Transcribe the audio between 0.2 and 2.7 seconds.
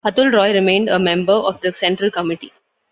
Roy remained a member of the central committee.